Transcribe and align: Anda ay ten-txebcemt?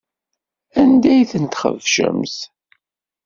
Anda 0.81 1.09
ay 1.13 1.25
ten-txebcemt? 1.31 2.35